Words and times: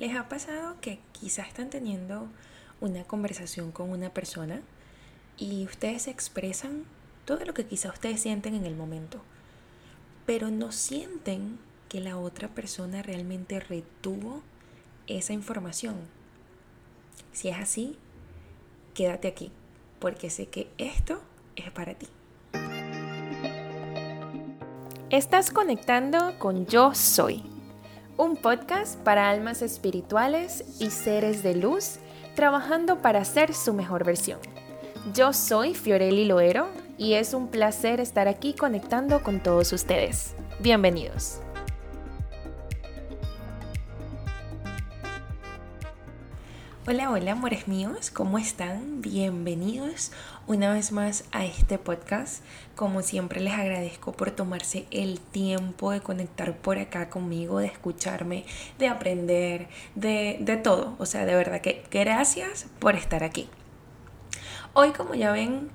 ¿Les 0.00 0.16
ha 0.16 0.30
pasado 0.30 0.76
que 0.80 0.98
quizás 1.12 1.48
están 1.48 1.68
teniendo 1.68 2.26
una 2.80 3.04
conversación 3.04 3.70
con 3.70 3.90
una 3.90 4.08
persona 4.08 4.62
y 5.36 5.66
ustedes 5.66 6.08
expresan 6.08 6.86
todo 7.26 7.44
lo 7.44 7.52
que 7.52 7.66
quizás 7.66 7.92
ustedes 7.92 8.22
sienten 8.22 8.54
en 8.54 8.64
el 8.64 8.74
momento, 8.74 9.20
pero 10.24 10.50
no 10.50 10.72
sienten 10.72 11.58
que 11.90 12.00
la 12.00 12.16
otra 12.16 12.48
persona 12.48 13.02
realmente 13.02 13.60
retuvo 13.60 14.40
esa 15.06 15.34
información? 15.34 15.96
Si 17.32 17.50
es 17.50 17.58
así, 17.58 17.98
quédate 18.94 19.28
aquí, 19.28 19.52
porque 19.98 20.30
sé 20.30 20.46
que 20.46 20.70
esto 20.78 21.20
es 21.56 21.70
para 21.72 21.92
ti. 21.92 22.08
Estás 25.10 25.50
conectando 25.50 26.38
con 26.38 26.64
Yo 26.64 26.94
Soy 26.94 27.59
un 28.20 28.36
podcast 28.36 28.98
para 28.98 29.30
almas 29.30 29.62
espirituales 29.62 30.62
y 30.78 30.90
seres 30.90 31.42
de 31.42 31.54
luz 31.54 31.96
trabajando 32.34 32.98
para 32.98 33.24
ser 33.24 33.54
su 33.54 33.72
mejor 33.72 34.04
versión. 34.04 34.38
Yo 35.14 35.32
soy 35.32 35.74
Fiorelli 35.74 36.26
Loero 36.26 36.68
y 36.98 37.14
es 37.14 37.32
un 37.32 37.48
placer 37.48 37.98
estar 37.98 38.28
aquí 38.28 38.52
conectando 38.52 39.22
con 39.22 39.40
todos 39.40 39.72
ustedes. 39.72 40.34
Bienvenidos. 40.58 41.40
Hola, 46.92 47.08
hola, 47.12 47.30
amores 47.30 47.68
míos, 47.68 48.10
¿cómo 48.10 48.36
están? 48.36 49.00
Bienvenidos 49.00 50.10
una 50.48 50.72
vez 50.72 50.90
más 50.90 51.22
a 51.30 51.44
este 51.44 51.78
podcast. 51.78 52.42
Como 52.74 53.02
siempre 53.02 53.38
les 53.38 53.52
agradezco 53.52 54.10
por 54.10 54.32
tomarse 54.32 54.86
el 54.90 55.20
tiempo 55.20 55.92
de 55.92 56.00
conectar 56.00 56.56
por 56.56 56.78
acá 56.78 57.08
conmigo, 57.08 57.60
de 57.60 57.66
escucharme, 57.66 58.44
de 58.80 58.88
aprender, 58.88 59.68
de, 59.94 60.38
de 60.40 60.56
todo. 60.56 60.96
O 60.98 61.06
sea, 61.06 61.26
de 61.26 61.36
verdad 61.36 61.60
que 61.60 61.84
gracias 61.92 62.66
por 62.80 62.96
estar 62.96 63.22
aquí. 63.22 63.48
Hoy, 64.72 64.90
como 64.90 65.14
ya 65.14 65.30
ven, 65.30 65.70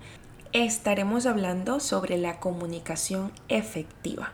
estaremos 0.51 1.27
hablando 1.27 1.79
sobre 1.79 2.17
la 2.17 2.41
comunicación 2.41 3.31
efectiva. 3.47 4.33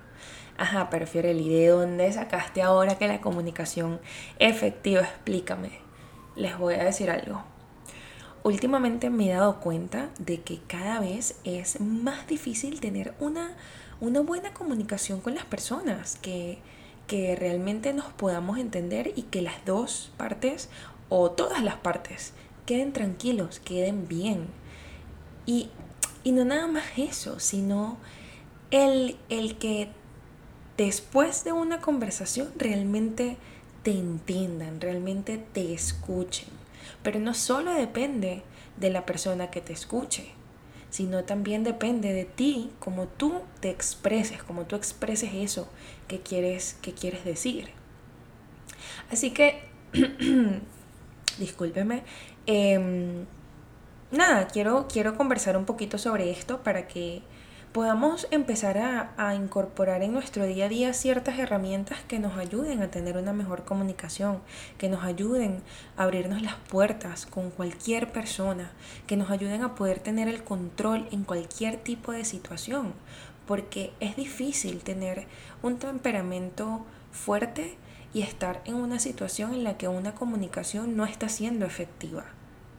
Ajá, 0.57 0.89
pero 0.89 1.05
Fiorelli, 1.05 1.47
¿de 1.47 1.67
dónde 1.67 2.11
sacaste 2.11 2.63
ahora 2.63 2.97
que 2.97 3.07
la 3.07 3.21
comunicación 3.21 3.99
efectiva? 4.39 5.01
Explícame 5.01 5.80
les 6.41 6.57
voy 6.57 6.73
a 6.73 6.83
decir 6.83 7.09
algo. 7.09 7.43
Últimamente 8.43 9.11
me 9.11 9.29
he 9.29 9.33
dado 9.33 9.59
cuenta 9.59 10.09
de 10.17 10.41
que 10.41 10.59
cada 10.67 10.99
vez 10.99 11.39
es 11.43 11.79
más 11.79 12.25
difícil 12.27 12.79
tener 12.79 13.13
una, 13.19 13.55
una 13.99 14.21
buena 14.21 14.51
comunicación 14.51 15.21
con 15.21 15.35
las 15.35 15.45
personas, 15.45 16.17
que, 16.17 16.57
que 17.05 17.35
realmente 17.35 17.93
nos 17.93 18.05
podamos 18.13 18.57
entender 18.57 19.13
y 19.15 19.23
que 19.23 19.43
las 19.43 19.63
dos 19.65 20.11
partes 20.17 20.69
o 21.09 21.29
todas 21.29 21.63
las 21.63 21.75
partes 21.75 22.33
queden 22.65 22.93
tranquilos, 22.93 23.59
queden 23.59 24.07
bien. 24.07 24.47
Y, 25.45 25.69
y 26.23 26.31
no 26.31 26.43
nada 26.43 26.65
más 26.65 26.85
eso, 26.97 27.39
sino 27.39 27.97
el, 28.71 29.17
el 29.29 29.59
que 29.59 29.89
después 30.77 31.43
de 31.43 31.51
una 31.51 31.79
conversación 31.81 32.51
realmente 32.57 33.37
te 33.83 33.91
entiendan, 33.91 34.81
realmente 34.81 35.37
te 35.37 35.73
escuchen. 35.73 36.49
Pero 37.03 37.19
no 37.19 37.33
solo 37.33 37.73
depende 37.73 38.43
de 38.77 38.89
la 38.89 39.05
persona 39.05 39.51
que 39.51 39.61
te 39.61 39.73
escuche, 39.73 40.31
sino 40.89 41.23
también 41.23 41.63
depende 41.63 42.13
de 42.13 42.25
ti, 42.25 42.71
como 42.79 43.07
tú 43.07 43.41
te 43.59 43.69
expreses, 43.69 44.43
como 44.43 44.65
tú 44.65 44.75
expreses 44.75 45.31
eso 45.33 45.67
que 46.07 46.19
quieres, 46.19 46.77
que 46.81 46.93
quieres 46.93 47.23
decir. 47.23 47.69
Así 49.09 49.31
que, 49.31 49.63
discúlpeme, 51.39 52.03
em, 52.45 53.25
nada, 54.11 54.47
quiero, 54.47 54.87
quiero 54.87 55.15
conversar 55.17 55.57
un 55.57 55.65
poquito 55.65 55.97
sobre 55.97 56.31
esto 56.31 56.61
para 56.61 56.87
que 56.87 57.21
podamos 57.71 58.27
empezar 58.31 58.77
a, 58.77 59.35
incorporar 59.35 60.03
en 60.03 60.13
nuestro 60.13 60.45
día 60.45 60.65
a 60.65 60.69
día 60.69 60.93
ciertas 60.93 61.39
herramientas 61.39 61.99
que 62.07 62.19
nos 62.19 62.37
ayuden 62.37 62.81
a 62.81 62.91
tener 62.91 63.17
una 63.17 63.31
mejor 63.31 63.63
comunicación, 63.63 64.39
que 64.77 64.89
nos 64.89 65.03
ayuden 65.05 65.61
a 65.95 66.03
abrirnos 66.03 66.41
las 66.41 66.55
puertas 66.55 67.25
con 67.25 67.49
cualquier 67.49 68.11
persona, 68.11 68.71
que 69.07 69.15
nos 69.15 69.31
ayuden 69.31 69.63
a 69.63 69.75
poder 69.75 69.99
tener 69.99 70.27
el 70.27 70.43
control 70.43 71.07
en 71.11 71.23
cualquier 71.23 71.77
tipo 71.77 72.11
de 72.11 72.25
situación, 72.25 72.93
porque 73.47 73.93
es 74.01 74.17
difícil 74.17 74.83
tener 74.83 75.27
un 75.61 75.77
temperamento 75.77 76.85
fuerte 77.11 77.77
y 78.13 78.21
estar 78.21 78.61
en 78.65 78.75
una 78.75 78.99
situación 78.99 79.53
en 79.53 79.63
la 79.63 79.77
que 79.77 79.87
una 79.87 80.13
comunicación 80.13 80.97
no 80.97 81.05
está 81.05 81.29
siendo 81.29 81.65
efectiva. 81.65 82.25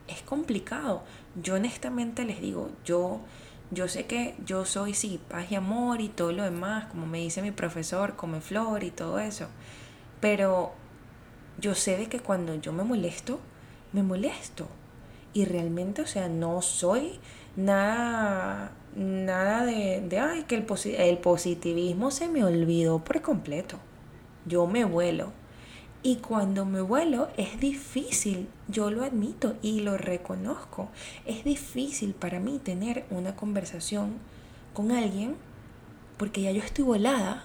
Es 0.06 0.20
complicado. 0.20 1.04
Yo 1.42 1.54
honestamente 1.54 2.26
les 2.26 2.42
digo, 2.42 2.70
yo 2.84 3.20
yo 3.72 3.88
sé 3.88 4.05
que 4.05 4.34
yo 4.44 4.66
soy, 4.66 4.93
sí, 4.93 5.19
paz 5.31 5.50
y 5.50 5.55
amor 5.55 6.03
y 6.03 6.09
todo 6.09 6.31
lo 6.33 6.44
demás, 6.44 6.84
como 6.87 7.06
me 7.06 7.19
dice 7.19 7.41
mi 7.41 7.53
profesor, 7.53 8.16
come 8.16 8.43
flor 8.43 8.84
y 8.84 8.91
todo 8.91 9.19
eso. 9.19 9.49
Pero 10.21 10.72
yo 11.59 11.75
sé 11.75 11.97
de 11.97 12.06
que 12.06 12.21
cuando 12.21 12.55
yo 12.55 12.72
me 12.75 12.84
molesto, 12.84 13.41
me 13.93 14.03
molesto. 14.03 14.69
Y 15.33 15.47
realmente, 15.47 16.03
o 16.03 16.06
sea, 16.06 16.28
no 16.28 16.60
soy 16.60 17.19
nada, 17.56 18.72
nada 18.94 19.65
de, 19.65 20.03
de 20.06 20.19
ay, 20.19 20.43
que 20.44 20.56
el, 20.56 20.66
el 20.99 21.19
positivismo 21.19 22.10
se 22.10 22.28
me 22.28 22.44
olvidó 22.44 22.99
por 22.99 23.22
completo. 23.22 23.78
Yo 24.44 24.66
me 24.66 24.84
vuelo. 24.84 25.33
Y 26.04 26.16
cuando 26.16 26.64
me 26.64 26.80
vuelo 26.80 27.28
es 27.36 27.60
difícil, 27.60 28.48
yo 28.66 28.90
lo 28.90 29.04
admito 29.04 29.54
y 29.62 29.80
lo 29.80 29.96
reconozco. 29.96 30.88
Es 31.26 31.44
difícil 31.44 32.12
para 32.12 32.40
mí 32.40 32.58
tener 32.58 33.04
una 33.10 33.36
conversación 33.36 34.14
con 34.74 34.91
alguien 34.91 35.36
porque 36.16 36.42
ya 36.42 36.50
yo 36.50 36.60
estoy 36.60 36.84
volada. 36.84 37.44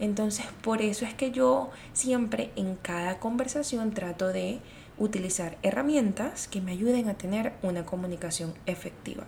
Entonces 0.00 0.44
por 0.60 0.82
eso 0.82 1.06
es 1.06 1.14
que 1.14 1.30
yo 1.30 1.70
siempre 1.94 2.52
en 2.56 2.76
cada 2.76 3.18
conversación 3.20 3.92
trato 3.92 4.28
de 4.28 4.60
utilizar 4.98 5.56
herramientas 5.62 6.46
que 6.46 6.60
me 6.60 6.72
ayuden 6.72 7.08
a 7.08 7.14
tener 7.14 7.54
una 7.62 7.86
comunicación 7.86 8.52
efectiva. 8.66 9.24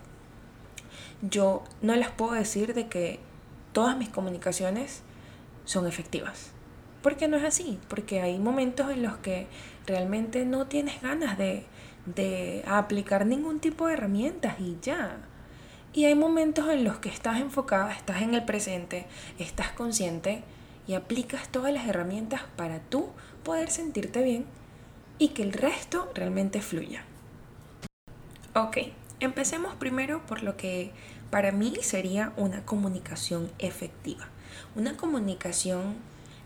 Yo 1.23 1.65
no 1.81 1.97
les 1.97 2.11
puedo 2.11 2.33
decir 2.33 2.75
de 2.75 2.89
que 2.89 3.21
todas 3.73 3.97
mis 3.97 4.11
comunicaciones 4.11 5.01
son 5.65 5.87
efectivas 5.87 6.53
porque 7.03 7.29
no 7.29 7.37
es 7.37 7.45
así, 7.45 7.79
porque 7.89 8.21
hay 8.21 8.39
momentos 8.39 8.91
en 8.91 9.03
los 9.03 9.17
que 9.19 9.47
realmente 9.87 10.45
no 10.45 10.67
tienes 10.67 11.01
ganas 11.03 11.39
de, 11.39 11.65
de 12.07 12.65
aplicar 12.67 13.27
ningún 13.27 13.61
tipo 13.61 13.87
de 13.87 13.95
herramientas 13.95 14.61
y 14.61 14.77
ya. 14.83 15.17
Y 15.93 16.05
hay 16.05 16.15
momentos 16.15 16.69
en 16.69 16.85
los 16.85 16.99
que 16.99 17.09
estás 17.09 17.41
enfocada, 17.41 17.93
estás 17.93 18.23
en 18.23 18.35
el 18.35 18.45
presente, 18.45 19.07
estás 19.39 19.73
consciente 19.73 20.45
y 20.87 20.95
aplicas 20.95 21.49
todas 21.49 21.73
las 21.73 21.89
herramientas 21.89 22.43
para 22.57 22.81
tú 22.81 23.09
poder 23.43 23.71
sentirte 23.71 24.23
bien 24.23 24.45
y 25.19 25.29
que 25.29 25.43
el 25.43 25.53
resto 25.53 26.11
realmente 26.15 26.63
fluya. 26.63 27.05
Ok, 28.55 28.79
empecemos 29.21 29.75
primero 29.75 30.25
por 30.27 30.43
lo 30.43 30.57
que 30.57 30.93
para 31.31 31.53
mí 31.53 31.75
sería 31.83 32.33
una 32.37 32.65
comunicación 32.65 33.51
efectiva. 33.59 34.29
Una 34.75 34.97
comunicación 34.97 35.95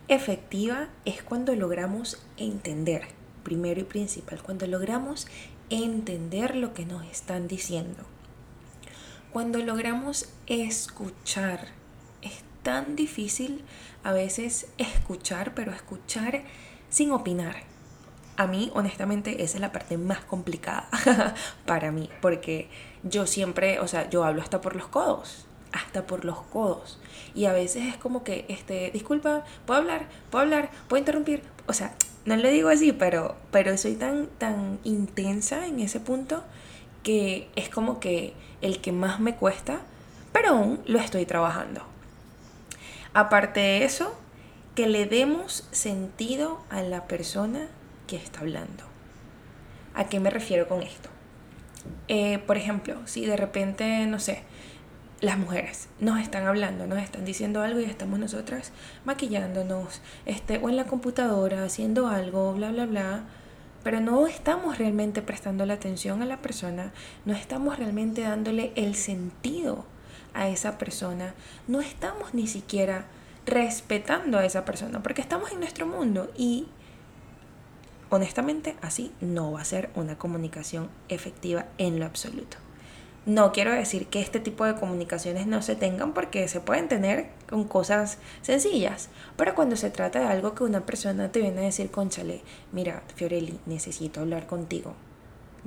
efectiva 0.08 0.88
es 1.04 1.22
cuando 1.22 1.54
logramos 1.54 2.22
entender, 2.36 3.08
primero 3.42 3.80
y 3.80 3.84
principal, 3.84 4.42
cuando 4.42 4.66
logramos 4.66 5.26
entender 5.70 6.56
lo 6.56 6.74
que 6.74 6.86
nos 6.86 7.04
están 7.06 7.48
diciendo. 7.48 8.04
Cuando 9.32 9.58
logramos 9.58 10.28
escuchar, 10.46 11.68
es 12.22 12.44
tan 12.62 12.96
difícil 12.96 13.64
a 14.02 14.12
veces 14.12 14.68
escuchar, 14.78 15.54
pero 15.54 15.72
escuchar 15.72 16.44
sin 16.88 17.10
opinar. 17.10 17.56
A 18.36 18.46
mí, 18.46 18.70
honestamente, 18.74 19.42
esa 19.42 19.56
es 19.56 19.60
la 19.60 19.72
parte 19.72 19.96
más 19.96 20.20
complicada 20.20 20.88
para 21.66 21.92
mí, 21.92 22.10
porque 22.20 22.68
yo 23.02 23.26
siempre, 23.26 23.80
o 23.80 23.88
sea, 23.88 24.08
yo 24.10 24.24
hablo 24.24 24.42
hasta 24.42 24.60
por 24.60 24.76
los 24.76 24.88
codos 24.88 25.46
hasta 25.74 26.06
por 26.06 26.24
los 26.24 26.38
codos. 26.38 26.98
Y 27.34 27.44
a 27.44 27.52
veces 27.52 27.84
es 27.86 27.96
como 27.96 28.24
que, 28.24 28.46
este, 28.48 28.90
disculpa, 28.92 29.44
¿puedo 29.66 29.80
hablar? 29.80 30.06
¿Puedo 30.30 30.44
hablar? 30.44 30.70
¿Puedo 30.88 31.00
interrumpir? 31.00 31.42
O 31.66 31.72
sea, 31.72 31.94
no 32.24 32.36
le 32.36 32.50
digo 32.50 32.68
así, 32.68 32.92
pero, 32.92 33.36
pero 33.50 33.76
soy 33.76 33.96
tan, 33.96 34.28
tan 34.38 34.78
intensa 34.84 35.66
en 35.66 35.80
ese 35.80 36.00
punto 36.00 36.42
que 37.02 37.48
es 37.56 37.68
como 37.68 38.00
que 38.00 38.32
el 38.62 38.80
que 38.80 38.92
más 38.92 39.20
me 39.20 39.34
cuesta, 39.34 39.80
pero 40.32 40.50
aún 40.50 40.80
lo 40.86 40.98
estoy 40.98 41.26
trabajando. 41.26 41.82
Aparte 43.12 43.60
de 43.60 43.84
eso, 43.84 44.16
que 44.74 44.86
le 44.86 45.06
demos 45.06 45.68
sentido 45.72 46.62
a 46.70 46.82
la 46.82 47.06
persona 47.06 47.68
que 48.06 48.16
está 48.16 48.40
hablando. 48.40 48.84
¿A 49.94 50.04
qué 50.04 50.18
me 50.18 50.30
refiero 50.30 50.66
con 50.66 50.82
esto? 50.82 51.10
Eh, 52.08 52.38
por 52.38 52.56
ejemplo, 52.56 52.96
si 53.06 53.26
de 53.26 53.36
repente, 53.36 54.06
no 54.06 54.18
sé, 54.18 54.42
las 55.24 55.38
mujeres 55.38 55.88
nos 56.00 56.20
están 56.20 56.46
hablando, 56.46 56.86
nos 56.86 56.98
están 56.98 57.24
diciendo 57.24 57.62
algo 57.62 57.80
y 57.80 57.84
estamos 57.84 58.18
nosotras 58.18 58.72
maquillándonos, 59.06 60.02
este, 60.26 60.58
o 60.58 60.68
en 60.68 60.76
la 60.76 60.84
computadora 60.84 61.64
haciendo 61.64 62.08
algo, 62.08 62.52
bla, 62.52 62.70
bla, 62.70 62.84
bla, 62.84 63.24
pero 63.82 64.00
no 64.00 64.26
estamos 64.26 64.76
realmente 64.76 65.22
prestando 65.22 65.64
la 65.64 65.74
atención 65.74 66.20
a 66.20 66.26
la 66.26 66.42
persona, 66.42 66.92
no 67.24 67.32
estamos 67.32 67.78
realmente 67.78 68.20
dándole 68.20 68.72
el 68.76 68.94
sentido 68.94 69.86
a 70.34 70.48
esa 70.48 70.76
persona, 70.76 71.34
no 71.68 71.80
estamos 71.80 72.34
ni 72.34 72.46
siquiera 72.46 73.06
respetando 73.46 74.38
a 74.38 74.44
esa 74.44 74.66
persona, 74.66 75.02
porque 75.02 75.22
estamos 75.22 75.52
en 75.52 75.60
nuestro 75.60 75.86
mundo 75.86 76.30
y 76.36 76.68
honestamente 78.10 78.76
así 78.82 79.10
no 79.22 79.52
va 79.52 79.62
a 79.62 79.64
ser 79.64 79.90
una 79.94 80.18
comunicación 80.18 80.90
efectiva 81.08 81.66
en 81.78 81.98
lo 81.98 82.04
absoluto. 82.04 82.63
No 83.26 83.52
quiero 83.52 83.72
decir 83.72 84.08
que 84.08 84.20
este 84.20 84.38
tipo 84.38 84.66
de 84.66 84.74
comunicaciones 84.74 85.46
no 85.46 85.62
se 85.62 85.76
tengan 85.76 86.12
porque 86.12 86.46
se 86.46 86.60
pueden 86.60 86.88
tener 86.88 87.28
con 87.48 87.64
cosas 87.64 88.18
sencillas, 88.42 89.08
pero 89.36 89.54
cuando 89.54 89.76
se 89.76 89.88
trata 89.88 90.20
de 90.20 90.26
algo 90.26 90.54
que 90.54 90.64
una 90.64 90.84
persona 90.84 91.32
te 91.32 91.40
viene 91.40 91.62
a 91.62 91.64
decir, 91.64 91.90
conchale, 91.90 92.42
mira, 92.70 93.02
Fiorelli, 93.14 93.58
necesito 93.64 94.20
hablar 94.20 94.46
contigo. 94.46 94.92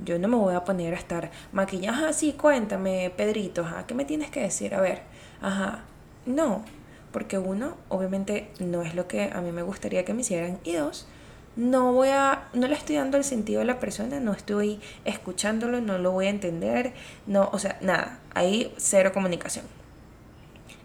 Yo 0.04 0.20
no 0.20 0.28
me 0.28 0.36
voy 0.36 0.54
a 0.54 0.64
poner 0.64 0.94
a 0.94 0.98
estar 0.98 1.32
maquillada, 1.50 2.10
así, 2.10 2.32
cuéntame, 2.34 3.12
Pedrito, 3.16 3.62
ajá, 3.62 3.86
¿qué 3.88 3.94
me 3.94 4.04
tienes 4.04 4.30
que 4.30 4.40
decir? 4.40 4.72
A 4.76 4.80
ver, 4.80 5.02
ajá, 5.42 5.82
no, 6.26 6.64
porque 7.10 7.38
uno, 7.38 7.76
obviamente, 7.88 8.52
no 8.60 8.82
es 8.82 8.94
lo 8.94 9.08
que 9.08 9.32
a 9.32 9.40
mí 9.40 9.50
me 9.50 9.62
gustaría 9.62 10.04
que 10.04 10.14
me 10.14 10.20
hicieran, 10.20 10.60
y 10.62 10.74
dos, 10.74 11.08
no 11.56 11.92
voy 11.92 12.10
a, 12.10 12.37
no 12.52 12.66
le 12.66 12.74
estoy 12.74 12.96
dando 12.96 13.16
el 13.16 13.24
sentido 13.24 13.60
a 13.60 13.64
la 13.64 13.80
persona, 13.80 14.20
no 14.20 14.32
estoy 14.32 14.80
escuchándolo, 15.04 15.80
no 15.80 15.98
lo 15.98 16.12
voy 16.12 16.26
a 16.26 16.30
entender, 16.30 16.94
no, 17.26 17.48
o 17.52 17.58
sea, 17.58 17.78
nada, 17.80 18.20
hay 18.34 18.74
cero 18.76 19.12
comunicación. 19.12 19.64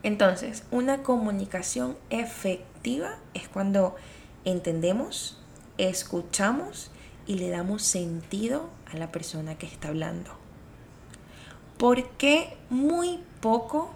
Entonces, 0.04 0.63
una 0.71 1.04
comunicación 1.04 1.98
efectiva 2.10 3.18
es 3.33 3.48
cuando 3.48 3.95
entendemos, 4.45 5.39
escuchamos 5.77 6.92
y 7.25 7.36
le 7.36 7.50
damos 7.50 7.83
sentido 7.83 8.69
a 8.92 8.98
la 8.98 9.12
persona 9.12 9.57
que 9.57 9.65
está 9.65 9.88
hablando. 9.88 10.31
Porque 11.77 12.57
muy 12.69 13.24
poco 13.39 13.94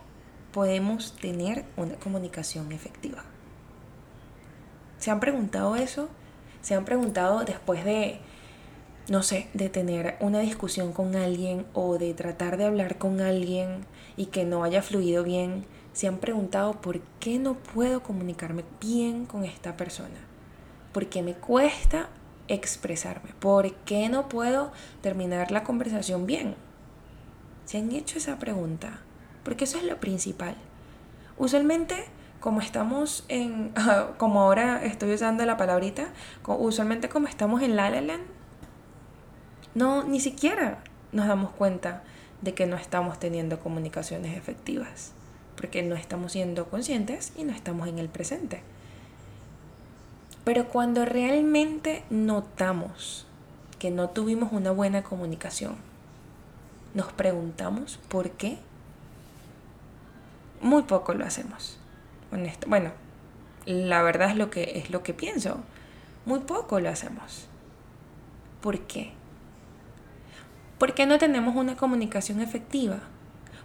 podemos 0.57 1.13
tener 1.13 1.65
una 1.75 1.93
comunicación 1.97 2.71
efectiva? 2.71 3.23
¿Se 4.97 5.11
han 5.11 5.19
preguntado 5.19 5.75
eso? 5.75 6.09
Se 6.67 6.75
han 6.75 6.83
preguntado 6.83 7.45
después 7.45 7.85
de, 7.85 8.19
no 9.07 9.23
sé, 9.23 9.47
de 9.53 9.69
tener 9.69 10.17
una 10.19 10.41
discusión 10.41 10.91
con 10.91 11.15
alguien 11.15 11.65
o 11.71 11.97
de 11.97 12.13
tratar 12.13 12.57
de 12.57 12.65
hablar 12.65 12.97
con 12.97 13.21
alguien 13.21 13.85
y 14.17 14.25
que 14.25 14.43
no 14.43 14.65
haya 14.65 14.81
fluido 14.81 15.23
bien, 15.23 15.63
se 15.93 16.09
han 16.09 16.17
preguntado 16.17 16.81
por 16.81 16.99
qué 17.21 17.39
no 17.39 17.53
puedo 17.53 18.03
comunicarme 18.03 18.65
bien 18.81 19.25
con 19.25 19.45
esta 19.45 19.77
persona, 19.77 20.19
por 20.91 21.05
qué 21.07 21.21
me 21.23 21.35
cuesta 21.35 22.09
expresarme, 22.49 23.29
por 23.39 23.73
qué 23.85 24.09
no 24.09 24.27
puedo 24.27 24.73
terminar 25.01 25.51
la 25.51 25.63
conversación 25.63 26.25
bien. 26.25 26.55
¿Se 27.63 27.77
han 27.77 27.93
hecho 27.93 28.17
esa 28.17 28.39
pregunta? 28.39 28.99
Porque 29.45 29.63
eso 29.63 29.77
es 29.77 29.85
lo 29.85 30.01
principal. 30.01 30.57
Usualmente 31.37 31.95
como 32.39 32.61
estamos 32.61 33.25
en, 33.27 33.73
como 34.17 34.41
ahora 34.41 34.83
estoy 34.83 35.13
usando 35.13 35.45
la 35.45 35.57
palabrita, 35.57 36.09
usualmente 36.45 37.09
como 37.09 37.27
estamos 37.27 37.61
en 37.61 37.75
La 37.75 37.89
La 37.89 38.01
Land, 38.01 38.23
no, 39.75 40.03
ni 40.03 40.19
siquiera 40.19 40.79
nos 41.11 41.27
damos 41.27 41.51
cuenta 41.51 42.03
de 42.41 42.53
que 42.53 42.65
no 42.65 42.75
estamos 42.77 43.19
teniendo 43.19 43.59
comunicaciones 43.59 44.37
efectivas, 44.37 45.11
porque 45.55 45.83
no 45.83 45.95
estamos 45.95 46.31
siendo 46.31 46.69
conscientes 46.69 47.33
y 47.35 47.43
no 47.43 47.53
estamos 47.53 47.87
en 47.87 47.99
el 47.99 48.09
presente. 48.09 48.61
Pero 50.43 50.67
cuando 50.69 51.05
realmente 51.05 52.03
notamos 52.09 53.25
que 53.79 53.91
no 53.91 54.09
tuvimos 54.09 54.51
una 54.53 54.71
buena 54.71 55.03
comunicación, 55.03 55.75
nos 56.93 57.11
preguntamos 57.11 57.99
por 58.07 58.31
qué, 58.31 58.57
muy 60.61 60.83
poco 60.83 61.13
lo 61.13 61.25
hacemos 61.25 61.77
bueno, 62.67 62.91
la 63.65 64.01
verdad 64.01 64.31
es 64.31 64.37
lo 64.37 64.49
que 64.49 64.79
es 64.79 64.89
lo 64.89 65.03
que 65.03 65.13
pienso. 65.13 65.63
Muy 66.25 66.39
poco 66.39 66.79
lo 66.79 66.89
hacemos. 66.89 67.47
¿Por 68.61 68.79
qué? 68.81 69.11
Porque 70.77 71.05
no 71.05 71.17
tenemos 71.17 71.55
una 71.55 71.75
comunicación 71.75 72.41
efectiva. 72.41 72.99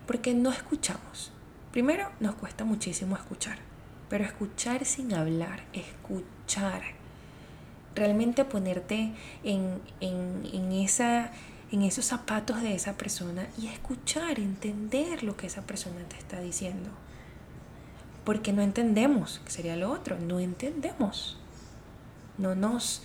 Porque 0.07 0.35
no 0.35 0.51
escuchamos. 0.51 1.33
Primero, 1.71 2.11
nos 2.21 2.35
cuesta 2.35 2.65
muchísimo 2.65 3.17
escuchar. 3.17 3.59
Pero 4.09 4.25
escuchar 4.25 4.85
sin 4.85 5.15
hablar, 5.15 5.63
escuchar. 5.73 6.83
Realmente 7.95 8.45
ponerte 8.45 9.13
en, 9.45 9.81
en, 10.01 10.43
en, 10.53 10.73
esa, 10.73 11.31
en 11.71 11.83
esos 11.83 12.07
zapatos 12.07 12.63
de 12.63 12.75
esa 12.75 12.95
persona 12.97 13.47
y 13.59 13.69
escuchar, 13.69 14.39
entender 14.39 15.23
lo 15.23 15.37
que 15.37 15.47
esa 15.47 15.63
persona 15.63 16.01
te 16.09 16.17
está 16.17 16.41
diciendo 16.41 16.91
porque 18.25 18.53
no 18.53 18.63
entendemos, 18.63 19.41
que 19.45 19.51
sería 19.51 19.77
lo 19.77 19.91
otro, 19.91 20.19
no 20.19 20.39
entendemos. 20.39 21.39
No 22.39 22.55
nos, 22.55 23.03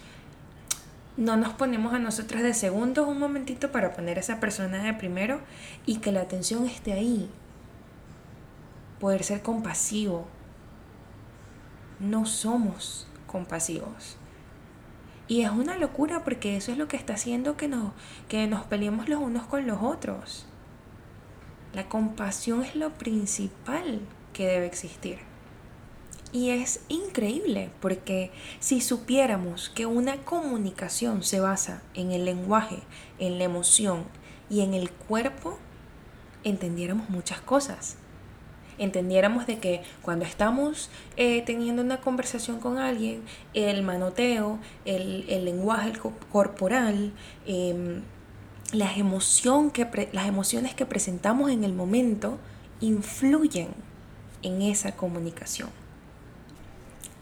no 1.18 1.38
nos 1.38 1.54
ponemos 1.54 1.94
a 1.94 2.00
nosotros 2.00 2.42
de 2.44 2.54
segundos 2.54 3.08
un 3.08 3.20
momentito 3.20 3.72
para 3.72 3.94
poner 3.94 4.18
a 4.18 4.22
esa 4.22 4.40
persona 4.40 4.84
de 4.84 4.94
primero 4.94 5.42
y 5.86 5.98
que 5.98 6.12
la 6.12 6.22
atención 6.22 6.66
esté 6.66 6.94
ahí. 6.94 7.30
Poder 9.00 9.24
ser 9.24 9.42
compasivo. 9.42 10.28
No 12.00 12.26
somos 12.26 13.08
compasivos. 13.26 14.18
Y 15.28 15.42
es 15.42 15.50
una 15.50 15.78
locura 15.78 16.24
porque 16.24 16.56
eso 16.56 16.72
es 16.72 16.78
lo 16.78 16.88
que 16.88 16.96
está 16.96 17.14
haciendo 17.14 17.58
que 17.58 17.68
nos, 17.68 17.92
que 18.30 18.48
nos 18.48 18.66
peleemos 18.66 19.10
los 19.10 19.20
unos 19.20 19.46
con 19.48 19.68
los 19.68 19.82
otros. 19.82 20.46
La 21.74 21.90
compasión 21.90 22.64
es 22.64 22.76
lo 22.76 22.94
principal 22.94 24.02
que 24.38 24.48
debe 24.48 24.68
existir. 24.68 25.18
Y 26.32 26.52
es 26.52 26.82
increíble 26.90 27.72
porque 27.82 28.32
si 28.60 28.82
supiéramos 28.82 29.70
que 29.70 29.88
una 29.88 30.18
comunicación 30.18 31.24
se 31.24 31.40
basa 31.40 31.82
en 31.96 32.12
el 32.12 32.26
lenguaje, 32.26 32.80
en 33.18 33.40
la 33.40 33.46
emoción 33.46 34.04
y 34.48 34.62
en 34.62 34.76
el 34.76 34.92
cuerpo, 34.92 35.58
entendiéramos 36.44 37.10
muchas 37.10 37.42
cosas. 37.42 37.96
Entendiéramos 38.78 39.48
de 39.48 39.58
que 39.58 39.82
cuando 40.04 40.26
estamos 40.26 40.92
eh, 41.16 41.42
teniendo 41.42 41.82
una 41.82 42.00
conversación 42.00 42.60
con 42.60 42.78
alguien, 42.78 43.24
el 43.56 43.82
manoteo, 43.82 44.60
el, 44.86 45.46
lenguaje 45.46 45.94
corporal, 46.32 47.12
em, 47.48 48.04
las, 48.74 48.98
emoción 48.98 49.72
que 49.72 50.10
las 50.12 50.28
emociones 50.28 50.76
que 50.76 50.86
presentamos 50.86 51.50
en 51.50 51.64
el 51.64 51.74
momento 51.74 52.38
influyen 52.82 53.70
en 54.44 54.62
esa 54.62 54.96
comunicación. 54.96 55.70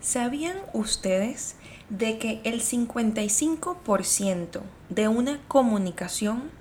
¿Sabían 0.02 0.58
ustedes 0.74 1.56
de 1.90 2.20
que 2.20 2.42
el 2.44 2.62
55% 2.62 4.62
de 4.90 5.08
una 5.08 5.40
comunicación 5.48 6.52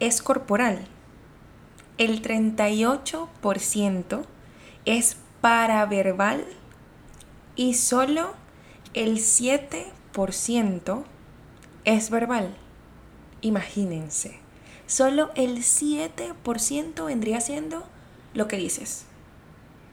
es 0.00 0.22
corporal? 0.22 0.86
El 1.98 2.22
38% 2.22 4.22
es 4.86 5.18
paraverbal 5.42 6.46
y 7.54 7.74
solo 7.74 8.32
el 8.94 9.18
7% 9.18 11.04
es 11.84 12.10
verbal. 12.10 12.56
Imagínense, 13.42 14.40
solo 14.86 15.30
el 15.34 15.58
7% 15.58 17.04
vendría 17.04 17.42
siendo 17.42 17.84
lo 18.32 18.48
que 18.48 18.56
dices. 18.56 19.04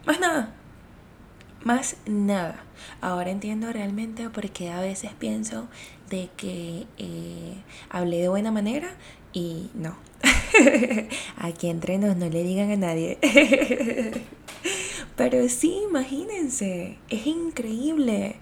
Más 0.08 0.22
nada. 0.22 0.54
Más 1.66 1.98
nada. 2.06 2.64
Ahora 3.02 3.30
entiendo 3.30 3.74
realmente 3.74 4.30
por 4.30 4.50
qué 4.52 4.70
a 4.70 4.80
veces 4.80 5.12
pienso 5.20 5.68
de 6.10 6.30
que 6.38 6.88
eh, 6.98 7.56
hablé 7.90 8.22
de 8.22 8.30
buena 8.30 8.50
manera 8.50 8.96
y 9.34 9.70
no. 9.74 9.98
Aquí 11.38 11.68
entre 11.68 11.98
nos 11.98 12.16
no 12.16 12.30
le 12.30 12.42
digan 12.44 12.72
a 12.72 12.78
nadie. 12.78 13.18
Pero 15.18 15.50
sí, 15.50 15.78
imagínense, 15.90 17.00
es 17.10 17.28
increíble. 17.28 18.38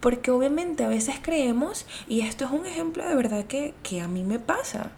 Porque 0.00 0.30
obviamente 0.30 0.84
a 0.84 0.88
veces 0.88 1.16
creemos, 1.20 1.84
y 2.08 2.22
esto 2.22 2.46
es 2.46 2.50
un 2.50 2.64
ejemplo 2.64 3.06
de 3.06 3.14
verdad 3.14 3.44
que, 3.44 3.74
que 3.82 4.00
a 4.00 4.08
mí 4.08 4.24
me 4.24 4.38
pasa. 4.38 4.90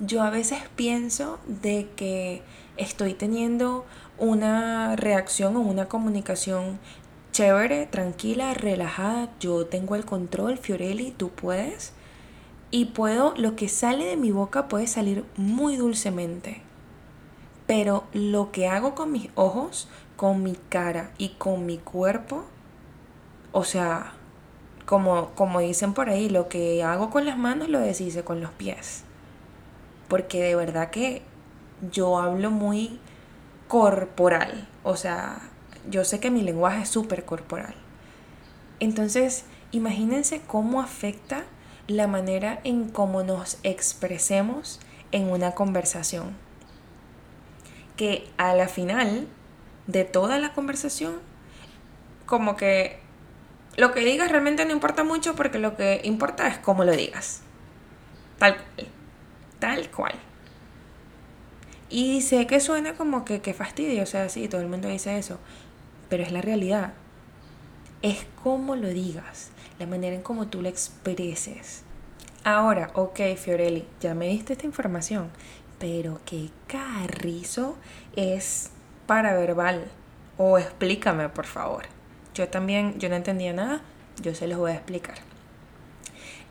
Yo 0.00 0.22
a 0.22 0.30
veces 0.30 0.58
pienso 0.74 1.38
de 1.46 1.88
que 1.94 2.42
estoy 2.76 3.14
teniendo 3.14 3.84
una 4.18 4.96
reacción 4.96 5.56
o 5.56 5.60
una 5.60 5.88
comunicación 5.88 6.78
chévere, 7.32 7.86
tranquila, 7.86 8.54
relajada, 8.54 9.30
yo 9.40 9.66
tengo 9.66 9.94
el 9.96 10.04
control, 10.04 10.58
Fiorelli, 10.58 11.12
tú 11.12 11.30
puedes. 11.30 11.92
Y 12.70 12.86
puedo, 12.86 13.34
lo 13.36 13.56
que 13.56 13.68
sale 13.68 14.04
de 14.06 14.16
mi 14.16 14.30
boca 14.32 14.68
puede 14.68 14.86
salir 14.86 15.24
muy 15.36 15.76
dulcemente. 15.76 16.62
pero 17.66 18.04
lo 18.12 18.52
que 18.52 18.68
hago 18.68 18.94
con 18.94 19.12
mis 19.12 19.30
ojos, 19.34 19.88
con 20.16 20.42
mi 20.42 20.54
cara 20.68 21.12
y 21.18 21.30
con 21.30 21.64
mi 21.66 21.78
cuerpo, 21.78 22.44
o 23.52 23.64
sea, 23.64 24.12
como, 24.86 25.30
como 25.34 25.60
dicen 25.60 25.94
por 25.94 26.10
ahí, 26.10 26.28
lo 26.28 26.48
que 26.48 26.82
hago 26.82 27.10
con 27.10 27.24
las 27.26 27.38
manos 27.38 27.68
lo 27.68 27.80
deshice 27.80 28.24
con 28.24 28.40
los 28.40 28.50
pies. 28.52 29.04
Porque 30.08 30.42
de 30.42 30.56
verdad 30.56 30.90
que 30.90 31.22
yo 31.90 32.18
hablo 32.18 32.50
muy 32.50 32.98
corporal. 33.68 34.68
O 34.82 34.96
sea, 34.96 35.40
yo 35.90 36.04
sé 36.04 36.20
que 36.20 36.30
mi 36.30 36.42
lenguaje 36.42 36.82
es 36.82 36.88
súper 36.88 37.24
corporal. 37.24 37.74
Entonces, 38.80 39.44
imagínense 39.70 40.40
cómo 40.46 40.80
afecta 40.80 41.44
la 41.86 42.06
manera 42.06 42.60
en 42.64 42.88
cómo 42.88 43.22
nos 43.22 43.58
expresemos 43.62 44.80
en 45.10 45.30
una 45.30 45.52
conversación. 45.52 46.36
Que 47.96 48.28
a 48.38 48.54
la 48.54 48.68
final 48.68 49.28
de 49.86 50.04
toda 50.04 50.38
la 50.38 50.52
conversación, 50.52 51.20
como 52.26 52.56
que 52.56 53.00
lo 53.76 53.92
que 53.92 54.00
digas 54.00 54.30
realmente 54.30 54.64
no 54.64 54.72
importa 54.72 55.04
mucho 55.04 55.34
porque 55.34 55.58
lo 55.58 55.76
que 55.76 56.00
importa 56.04 56.46
es 56.48 56.58
cómo 56.58 56.84
lo 56.84 56.92
digas. 56.92 57.42
Tal 58.38 58.56
cual. 58.56 58.88
Tal 59.58 59.90
cual. 59.90 60.31
Y 61.92 62.22
sé 62.22 62.46
que 62.46 62.58
suena 62.58 62.94
como 62.94 63.26
que, 63.26 63.42
que 63.42 63.52
fastidio, 63.52 64.04
o 64.04 64.06
sea, 64.06 64.30
sí, 64.30 64.48
todo 64.48 64.62
el 64.62 64.66
mundo 64.66 64.88
dice 64.88 65.18
eso, 65.18 65.38
pero 66.08 66.22
es 66.22 66.32
la 66.32 66.40
realidad. 66.40 66.94
Es 68.00 68.26
cómo 68.42 68.76
lo 68.76 68.88
digas, 68.88 69.50
la 69.78 69.86
manera 69.86 70.16
en 70.16 70.22
cómo 70.22 70.48
tú 70.48 70.62
lo 70.62 70.70
expreses. 70.70 71.82
Ahora, 72.44 72.90
ok, 72.94 73.20
Fiorelli, 73.36 73.84
ya 74.00 74.14
me 74.14 74.26
diste 74.28 74.54
esta 74.54 74.64
información, 74.64 75.28
pero 75.78 76.18
¿qué 76.24 76.48
carrizo 76.66 77.76
es 78.16 78.70
paraverbal? 79.06 79.84
O 80.38 80.56
explícame, 80.56 81.28
por 81.28 81.44
favor. 81.44 81.84
Yo 82.34 82.48
también, 82.48 82.98
yo 82.98 83.10
no 83.10 83.16
entendía 83.16 83.52
nada, 83.52 83.82
yo 84.22 84.34
se 84.34 84.48
los 84.48 84.56
voy 84.58 84.70
a 84.70 84.76
explicar. 84.76 85.18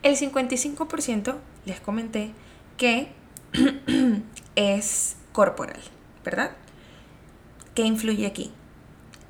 El 0.04 0.18
55% 0.18 1.36
les 1.66 1.80
comenté 1.80 2.32
que 2.78 3.08
es 4.56 5.18
corporal, 5.32 5.80
¿verdad? 6.24 6.52
¿Qué 7.76 7.84
influye 7.84 8.26
aquí? 8.26 8.52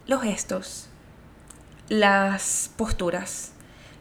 Los 0.08 0.24
gestos, 0.24 0.90
las 1.90 2.72
posturas, 2.76 3.52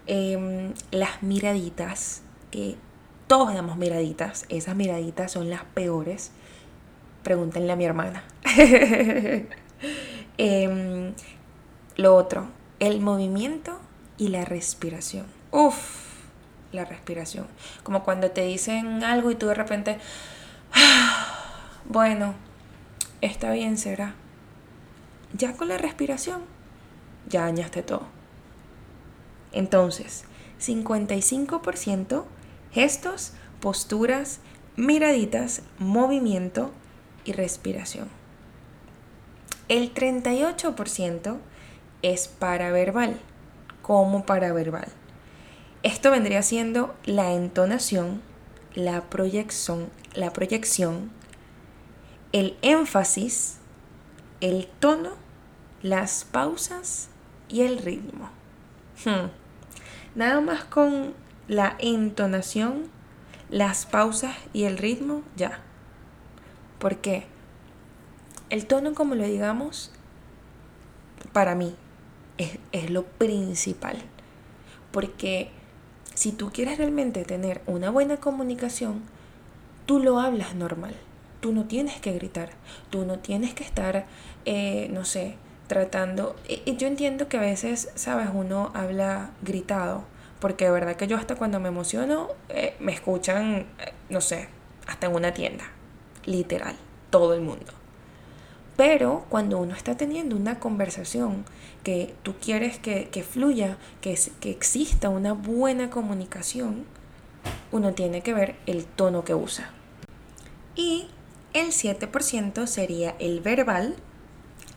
em, 0.06 0.72
las 0.90 1.22
miraditas, 1.22 2.22
que 2.50 2.76
todos 3.26 3.54
damos 3.54 3.76
miraditas, 3.76 4.44
esas 4.48 4.74
miraditas 4.74 5.32
son 5.32 5.50
las 5.50 5.64
peores. 5.64 6.32
Pregúntenle 7.22 7.72
a 7.72 7.76
mi 7.76 7.84
hermana. 7.84 8.24
Em, 10.42 11.12
lo 11.96 12.16
otro, 12.16 12.48
el 12.78 13.00
movimiento 13.00 13.78
y 14.16 14.28
la 14.28 14.44
respiración. 14.46 15.26
Uf, 15.50 15.76
la 16.72 16.84
respiración. 16.84 17.46
Como 17.82 18.04
cuando 18.04 18.30
te 18.30 18.42
dicen 18.42 19.04
algo 19.04 19.30
y 19.30 19.34
tú 19.34 19.48
de 19.48 19.54
repente, 19.54 19.98
bueno, 21.90 22.34
está 23.20 23.50
bien, 23.50 23.76
será. 23.76 24.14
Ya 25.32 25.56
con 25.56 25.66
la 25.66 25.76
respiración, 25.76 26.42
ya 27.28 27.42
dañaste 27.42 27.82
todo. 27.82 28.06
Entonces, 29.50 30.24
55% 30.60 32.24
gestos, 32.70 33.32
posturas, 33.60 34.38
miraditas, 34.76 35.62
movimiento 35.80 36.70
y 37.24 37.32
respiración. 37.32 38.08
El 39.68 39.92
38% 39.92 41.38
es 42.02 42.28
paraverbal, 42.28 43.20
como 43.82 44.24
paraverbal. 44.26 44.86
Esto 45.82 46.12
vendría 46.12 46.42
siendo 46.42 46.94
la 47.04 47.32
entonación, 47.32 48.22
la 48.74 49.02
proyección, 49.10 49.88
la 50.14 50.32
proyección, 50.32 51.10
el 52.32 52.56
énfasis, 52.62 53.58
el 54.40 54.68
tono, 54.78 55.10
las 55.82 56.24
pausas 56.24 57.08
y 57.48 57.62
el 57.62 57.78
ritmo. 57.78 58.30
Hmm. 59.04 59.30
Nada 60.14 60.40
más 60.40 60.64
con 60.64 61.14
la 61.48 61.76
entonación, 61.78 62.84
las 63.48 63.86
pausas 63.86 64.36
y 64.52 64.64
el 64.64 64.78
ritmo, 64.78 65.22
ya. 65.36 65.60
Porque 66.78 67.26
el 68.50 68.66
tono, 68.66 68.94
como 68.94 69.14
lo 69.14 69.24
digamos, 69.24 69.90
para 71.32 71.54
mí, 71.54 71.74
es, 72.72 72.90
lo 72.90 73.04
principal. 73.04 73.98
Porque 74.92 75.50
si 76.14 76.32
tú 76.32 76.50
quieres 76.52 76.78
realmente 76.78 77.24
tener 77.24 77.62
una 77.66 77.90
buena 77.90 78.16
comunicación, 78.16 79.02
tú 79.86 80.00
lo 80.00 80.20
hablas 80.20 80.54
normal. 80.54 80.94
Tú 81.40 81.52
no 81.52 81.64
tienes 81.64 82.00
que 82.00 82.12
gritar, 82.12 82.50
tú 82.90 83.04
no 83.04 83.18
tienes 83.18 83.54
que 83.54 83.64
estar, 83.64 84.06
eh, 84.44 84.88
no 84.92 85.04
sé, 85.04 85.36
tratando. 85.66 86.36
Y, 86.48 86.76
yo 86.76 86.86
entiendo 86.86 87.28
que 87.28 87.38
a 87.38 87.40
veces, 87.40 87.90
sabes, 87.94 88.28
uno 88.32 88.70
habla 88.74 89.30
gritado, 89.42 90.04
porque 90.40 90.66
de 90.66 90.70
verdad 90.70 90.96
que 90.96 91.06
yo 91.06 91.16
hasta 91.16 91.36
cuando 91.36 91.60
me 91.60 91.68
emociono, 91.68 92.28
eh, 92.48 92.74
me 92.80 92.92
escuchan, 92.92 93.66
eh, 93.78 93.92
no 94.08 94.20
sé, 94.20 94.48
hasta 94.86 95.06
en 95.06 95.14
una 95.14 95.32
tienda, 95.32 95.64
literal, 96.24 96.74
todo 97.10 97.34
el 97.34 97.40
mundo. 97.40 97.72
Pero 98.76 99.26
cuando 99.28 99.58
uno 99.58 99.74
está 99.74 99.96
teniendo 99.96 100.36
una 100.36 100.58
conversación 100.58 101.44
que 101.84 102.14
tú 102.22 102.34
quieres 102.40 102.78
que, 102.78 103.24
fluya, 103.28 103.76
que, 104.00 104.18
que 104.40 104.50
exista 104.50 105.08
una 105.08 105.34
buena 105.34 105.90
comunicación, 105.90 106.86
uno 107.72 107.92
tiene 107.92 108.22
que 108.22 108.34
ver 108.34 108.56
el 108.66 108.86
tono 108.86 109.24
que 109.24 109.34
usa. 109.34 109.70
Y 110.74 111.08
el 111.52 111.68
7% 111.68 112.66
sería 112.66 113.16
el 113.18 113.40
verbal, 113.40 113.96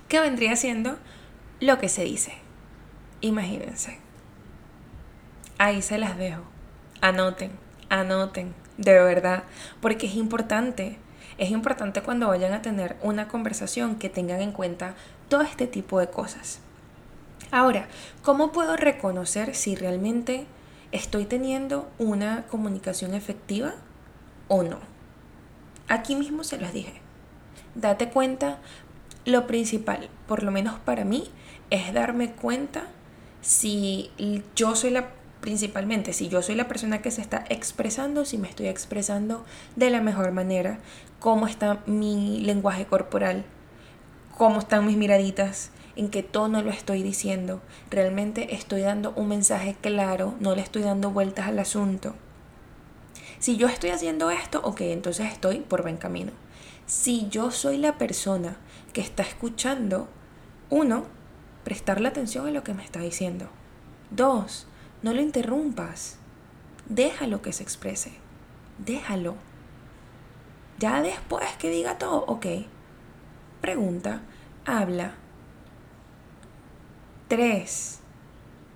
que 0.08 0.20
vendría 0.20 0.56
siendo 0.56 0.98
lo 1.60 1.78
que 1.80 1.90
se 1.90 2.04
dice. 2.04 2.34
Imagínense. 3.22 4.00
Ahí 5.58 5.82
se 5.82 5.98
las 5.98 6.18
dejo. 6.18 6.42
Anoten, 7.02 7.52
anoten, 7.90 8.54
de 8.78 8.94
verdad, 8.94 9.44
porque 9.82 10.08
es 10.08 10.16
importante. 10.16 10.98
Es 11.38 11.52
importante 11.52 12.02
cuando 12.02 12.28
vayan 12.28 12.54
a 12.54 12.62
tener 12.62 12.98
una 13.02 13.28
conversación 13.28 13.96
que 13.96 14.10
tengan 14.10 14.42
en 14.42 14.52
cuenta 14.52 14.96
todo 15.30 15.42
este 15.42 15.68
tipo 15.68 16.00
de 16.00 16.10
cosas. 16.10 16.60
Ahora, 17.52 17.88
¿cómo 18.24 18.52
puedo 18.52 18.76
reconocer 18.78 19.56
si 19.56 19.76
realmente 19.76 20.46
estoy 20.92 21.26
teniendo 21.26 21.90
una 21.98 22.46
comunicación 22.48 23.14
efectiva 23.14 23.74
o 24.48 24.64
no? 24.64 24.93
Aquí 25.88 26.16
mismo 26.16 26.44
se 26.44 26.58
los 26.58 26.74
dije. 26.74 26.94
Date 27.76 28.10
cuenta, 28.10 28.60
lo 29.26 29.48
principal, 29.48 30.10
por 30.28 30.44
lo 30.44 30.52
menos 30.52 30.80
para 30.80 31.06
mí, 31.06 31.30
es 31.70 31.94
darme 31.94 32.32
cuenta 32.32 32.88
si 33.42 34.12
yo 34.56 34.76
soy 34.76 34.92
la 34.92 35.10
principalmente 35.44 36.14
si 36.14 36.30
yo 36.30 36.42
soy 36.42 36.56
la 36.56 36.70
persona 36.70 37.02
que 37.02 37.12
se 37.12 37.20
está 37.20 37.44
expresando, 37.50 38.24
si 38.24 38.38
me 38.38 38.48
estoy 38.48 38.68
expresando 38.68 39.44
de 39.76 39.90
la 39.90 40.00
mejor 40.00 40.32
manera, 40.32 40.80
cómo 41.20 41.48
está 41.48 41.84
mi 41.86 42.40
lenguaje 42.40 42.86
corporal, 42.86 43.44
cómo 44.38 44.60
están 44.60 44.86
mis 44.86 44.96
miraditas, 44.96 45.72
en 45.98 46.10
qué 46.10 46.24
tono 46.24 46.62
lo 46.62 46.72
estoy 46.72 47.04
diciendo. 47.04 47.62
Realmente 47.92 48.56
estoy 48.56 48.84
dando 48.84 49.12
un 49.18 49.28
mensaje 49.28 49.76
claro, 49.82 50.34
no 50.40 50.56
le 50.56 50.62
estoy 50.62 50.84
dando 50.84 51.12
vueltas 51.12 51.48
al 51.48 51.60
asunto. 51.60 52.16
Si 53.44 53.58
yo 53.58 53.68
estoy 53.68 53.90
haciendo 53.90 54.32
esto, 54.32 54.62
ok, 54.64 54.80
entonces 54.80 55.30
estoy 55.30 55.60
por 55.60 55.82
buen 55.82 55.98
camino. 55.98 56.32
Si 56.86 57.28
yo 57.28 57.52
soy 57.52 57.76
la 57.76 57.98
persona 57.98 58.56
que 58.94 59.02
está 59.02 59.22
escuchando, 59.22 60.08
uno, 60.70 61.04
prestarle 61.66 62.08
atención 62.08 62.48
a 62.48 62.52
lo 62.52 62.64
que 62.64 62.74
me 62.74 62.86
está 62.86 63.02
diciendo. 63.02 63.50
Dos, 64.12 64.66
no 65.02 65.12
lo 65.12 65.22
interrumpas. 65.22 66.16
Déjalo 66.88 67.42
que 67.42 67.52
se 67.52 67.64
exprese. 67.64 68.14
Déjalo. 68.78 69.36
Ya 70.80 71.02
después 71.02 71.46
que 71.60 71.70
diga 71.70 71.98
todo, 71.98 72.24
ok. 72.28 72.46
Pregunta, 73.60 74.22
habla. 74.64 75.16
Tres, 77.28 78.00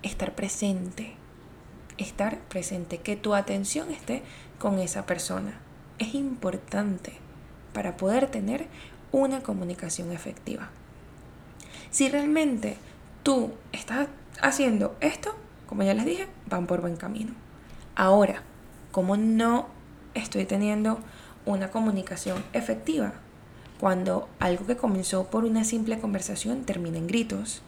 estar 0.03 0.35
presente. 0.35 1.13
Estar 1.97 2.37
presente, 2.41 2.99
que 2.99 3.15
tu 3.15 3.33
atención 3.33 3.89
esté 3.89 4.21
con 4.59 4.79
esa 4.79 5.05
persona. 5.05 5.59
Es 5.99 6.13
importante 6.13 7.13
para 7.73 7.97
poder 7.97 8.27
tener 8.27 8.67
una 9.11 9.41
comunicación 9.41 10.11
efectiva. 10.11 10.69
Si 11.91 12.09
realmente 12.09 12.77
tú 13.23 13.51
estás 13.71 14.07
haciendo 14.41 14.95
esto, 14.99 15.35
como 15.67 15.83
ya 15.83 15.93
les 15.93 16.05
dije, 16.05 16.27
van 16.49 16.67
por 16.67 16.81
buen 16.81 16.95
camino. 16.95 17.33
Ahora, 17.95 18.43
como 18.91 19.17
no 19.17 19.67
estoy 20.13 20.45
teniendo 20.45 20.99
una 21.45 21.69
comunicación 21.69 22.43
efectiva, 22.53 23.13
Cuando 23.79 24.27
algo 24.39 24.65
que 24.65 24.75
comenzó 24.75 25.25
por 25.25 25.45
una 25.45 25.63
simple 25.63 25.99
conversación 25.99 26.63
termina 26.63 26.97
en 26.97 27.05
gritos. 27.05 27.61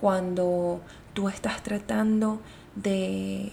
Cuando 0.00 0.80
tú 1.12 1.28
estás 1.28 1.62
tratando 1.64 2.40
de, 2.76 3.52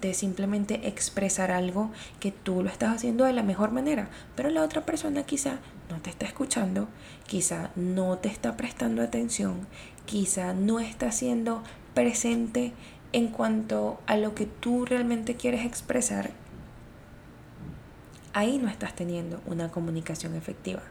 de 0.00 0.14
simplemente 0.14 0.86
expresar 0.88 1.50
algo 1.50 1.90
que 2.20 2.30
tú 2.30 2.62
lo 2.62 2.68
estás 2.68 2.94
haciendo 2.94 3.24
de 3.24 3.32
la 3.32 3.42
mejor 3.42 3.70
manera, 3.72 4.08
pero 4.34 4.50
la 4.50 4.62
otra 4.62 4.84
persona 4.84 5.24
quizá 5.24 5.58
no 5.90 6.00
te 6.00 6.10
está 6.10 6.26
escuchando, 6.26 6.88
quizá 7.26 7.70
no 7.76 8.18
te 8.18 8.28
está 8.28 8.56
prestando 8.56 9.02
atención, 9.02 9.66
quizá 10.04 10.52
no 10.52 10.80
está 10.80 11.12
siendo 11.12 11.62
presente 11.94 12.72
en 13.12 13.28
cuanto 13.28 14.00
a 14.06 14.16
lo 14.16 14.34
que 14.34 14.46
tú 14.46 14.84
realmente 14.84 15.36
quieres 15.36 15.64
expresar, 15.64 16.32
ahí 18.34 18.58
no 18.58 18.68
estás 18.68 18.94
teniendo 18.94 19.40
una 19.46 19.70
comunicación 19.70 20.34
efectiva. 20.34 20.82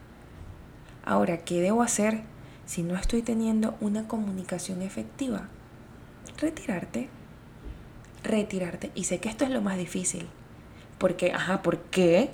Ahora, 1.03 1.37
¿qué 1.45 1.61
debo 1.61 1.83
hacer 1.83 2.23
si 2.65 2.81
no 2.81 2.95
estoy 2.95 3.21
teniendo 3.21 3.77
una 3.79 4.07
comunicación 4.07 4.81
efectiva? 4.81 5.47
Retirarte. 6.39 7.09
Retirarte. 8.25 8.91
Y 8.95 9.05
sé 9.05 9.19
que 9.19 9.29
esto 9.29 9.45
es 9.45 9.51
lo 9.51 9.61
más 9.61 9.77
difícil. 9.77 10.27
Porque, 10.97 11.31
ajá, 11.31 11.61
¿por 11.61 11.79
qué? 11.79 12.31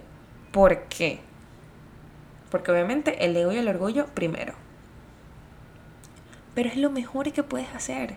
¿Por 0.51 0.83
qué? 0.83 1.19
Porque 2.50 2.71
obviamente 2.71 3.25
el 3.25 3.36
ego 3.36 3.51
y 3.51 3.57
el 3.57 3.67
orgullo 3.67 4.05
primero. 4.07 4.53
Pero 6.55 6.69
es 6.69 6.77
lo 6.77 6.89
mejor 6.89 7.31
que 7.31 7.43
puedes 7.43 7.74
hacer. 7.75 8.15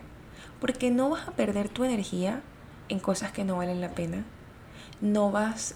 Porque 0.59 0.89
no 0.89 1.09
vas 1.09 1.27
a 1.27 1.31
perder 1.31 1.69
tu 1.69 1.83
energía 1.83 2.41
en 2.89 2.99
cosas 2.99 3.31
que 3.31 3.43
no 3.43 3.57
valen 3.57 3.81
la 3.81 3.91
pena. 3.91 4.23
No 5.01 5.31
vas, 5.31 5.75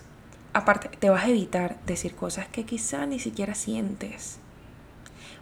aparte, 0.54 0.90
te 0.90 1.10
vas 1.10 1.26
a 1.26 1.30
evitar 1.30 1.80
decir 1.86 2.16
cosas 2.16 2.48
que 2.48 2.66
quizá 2.66 3.06
ni 3.06 3.20
siquiera 3.20 3.56
sientes. 3.56 4.40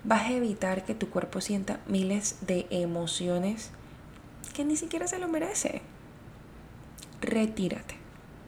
Vas 0.03 0.23
a 0.23 0.31
evitar 0.31 0.85
que 0.85 0.95
tu 0.95 1.09
cuerpo 1.09 1.41
sienta 1.41 1.79
miles 1.87 2.37
de 2.41 2.65
emociones 2.69 3.71
que 4.53 4.65
ni 4.65 4.75
siquiera 4.75 5.07
se 5.07 5.19
lo 5.19 5.27
merece. 5.27 5.81
Retírate. 7.21 7.95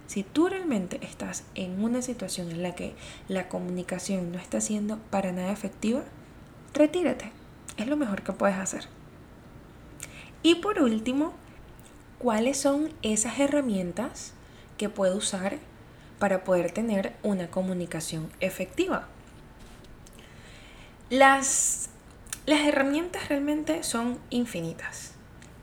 Si 0.08 0.24
tú 0.24 0.48
realmente 0.48 1.00
estás 1.04 1.44
en 1.54 1.84
una 1.84 2.02
situación 2.02 2.50
en 2.50 2.64
la 2.64 2.74
que 2.74 2.96
la 3.28 3.48
comunicación 3.48 4.32
no 4.32 4.40
está 4.40 4.60
siendo 4.60 4.98
para 5.12 5.32
nada 5.32 5.52
efectiva, 5.52 6.02
retírate. 6.74 7.32
Es 7.78 7.88
lo 7.88 7.96
mejor 7.96 8.24
que 8.24 8.34
puedes 8.34 8.58
hacer. 8.58 8.88
Y 10.42 10.56
por 10.56 10.82
último, 10.82 11.34
¿cuáles 12.18 12.60
son 12.60 12.92
esas 13.02 13.40
herramientas 13.40 14.34
que 14.78 14.90
puedo 14.90 15.16
usar 15.16 15.60
para 16.18 16.44
poder 16.44 16.72
tener 16.72 17.16
una 17.22 17.52
comunicación 17.52 18.32
efectiva? 18.40 19.08
Las, 21.12 21.90
las 22.46 22.62
herramientas 22.62 23.30
realmente 23.30 23.84
son 23.84 24.18
infinitas 24.32 25.19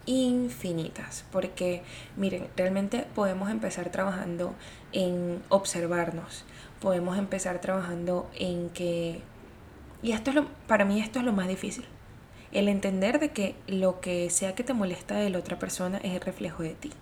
infinitas, 0.07 1.25
porque 1.31 1.83
miren, 2.17 2.49
realmente 2.57 3.07
podemos 3.15 3.51
empezar 3.51 3.91
trabajando 3.91 4.55
en 4.93 5.43
observarnos, 5.49 6.45
podemos 6.81 7.19
empezar 7.19 7.61
trabajando 7.61 8.31
en 8.39 8.71
que, 8.71 9.21
y 10.03 10.13
esto 10.13 10.31
es 10.31 10.37
lo, 10.37 10.47
para 10.67 10.85
mí 10.85 11.01
esto 11.01 11.19
es 11.19 11.25
lo 11.25 11.33
más 11.33 11.49
difícil, 11.49 11.85
el 12.53 12.69
entender 12.69 13.19
de 13.19 13.31
que 13.31 13.55
lo 13.67 14.01
que 14.01 14.31
sea 14.31 14.55
que 14.55 14.65
te 14.65 14.73
molesta 14.73 15.17
de 15.17 15.31
la 15.31 15.39
otra 15.39 15.59
persona 15.59 15.99
es 15.99 16.15
el 16.15 16.21
reflejo 16.21 16.63
de 16.63 16.75
ti. 16.75 16.93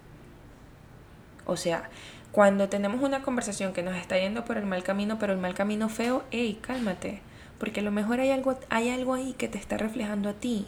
O 1.46 1.56
sea, 1.56 1.90
cuando 2.32 2.68
tenemos 2.68 3.02
una 3.02 3.22
conversación 3.22 3.72
que 3.72 3.82
nos 3.82 3.94
está 3.94 4.18
yendo 4.18 4.44
por 4.44 4.56
el 4.56 4.66
mal 4.66 4.82
camino, 4.82 5.18
pero 5.18 5.32
el 5.32 5.38
mal 5.38 5.54
camino 5.54 5.88
feo, 5.88 6.24
hey, 6.30 6.58
cálmate, 6.60 7.20
porque 7.58 7.80
a 7.80 7.82
lo 7.82 7.92
mejor 7.92 8.18
hay 8.18 8.30
algo, 8.30 8.58
hay 8.70 8.88
algo 8.90 9.14
ahí 9.14 9.34
que 9.34 9.46
te 9.46 9.58
está 9.58 9.76
reflejando 9.76 10.30
a 10.30 10.32
ti. 10.32 10.66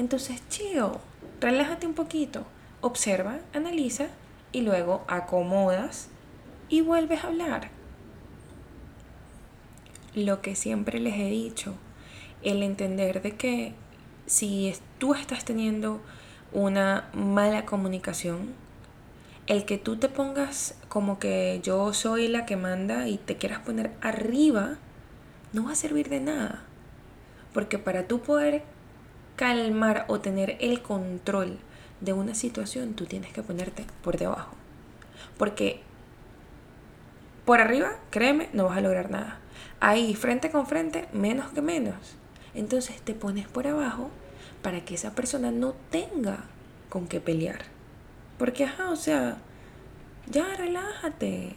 Entonces, 0.00 0.40
chido 0.48 0.98
relájate 1.42 1.86
un 1.86 1.92
poquito, 1.92 2.46
observa, 2.80 3.40
analiza 3.52 4.06
y 4.50 4.62
luego 4.62 5.04
acomodas 5.08 6.08
y 6.70 6.80
vuelves 6.80 7.22
a 7.22 7.26
hablar. 7.26 7.68
Lo 10.14 10.40
que 10.40 10.54
siempre 10.54 11.00
les 11.00 11.16
he 11.16 11.28
dicho, 11.28 11.74
el 12.42 12.62
entender 12.62 13.20
de 13.20 13.32
que 13.36 13.74
si 14.24 14.74
tú 14.96 15.12
estás 15.12 15.44
teniendo 15.44 16.00
una 16.54 17.10
mala 17.12 17.66
comunicación, 17.66 18.54
el 19.48 19.66
que 19.66 19.76
tú 19.76 19.98
te 19.98 20.08
pongas 20.08 20.76
como 20.88 21.18
que 21.18 21.60
yo 21.62 21.92
soy 21.92 22.26
la 22.26 22.46
que 22.46 22.56
manda 22.56 23.06
y 23.06 23.18
te 23.18 23.36
quieras 23.36 23.58
poner 23.58 23.90
arriba, 24.00 24.78
no 25.52 25.64
va 25.64 25.72
a 25.72 25.76
servir 25.76 26.08
de 26.08 26.20
nada. 26.20 26.62
Porque 27.52 27.78
para 27.78 28.08
tú 28.08 28.20
poder 28.20 28.62
calmar 29.40 30.04
o 30.08 30.20
tener 30.20 30.58
el 30.60 30.82
control 30.82 31.56
de 32.02 32.12
una 32.12 32.34
situación, 32.34 32.92
tú 32.92 33.06
tienes 33.06 33.32
que 33.32 33.42
ponerte 33.42 33.86
por 34.02 34.18
debajo. 34.18 34.54
Porque 35.38 35.80
por 37.46 37.58
arriba, 37.58 37.96
créeme, 38.10 38.50
no 38.52 38.64
vas 38.64 38.76
a 38.76 38.82
lograr 38.82 39.10
nada. 39.10 39.38
Ahí, 39.80 40.14
frente 40.14 40.50
con 40.50 40.66
frente, 40.66 41.08
menos 41.14 41.52
que 41.52 41.62
menos. 41.62 42.18
Entonces 42.52 43.00
te 43.00 43.14
pones 43.14 43.48
por 43.48 43.66
abajo 43.66 44.10
para 44.60 44.84
que 44.84 44.96
esa 44.96 45.14
persona 45.14 45.50
no 45.50 45.72
tenga 45.90 46.40
con 46.90 47.08
qué 47.08 47.18
pelear. 47.18 47.60
Porque, 48.36 48.64
ajá, 48.64 48.90
o 48.90 48.96
sea, 48.96 49.38
ya 50.30 50.54
relájate. 50.54 51.56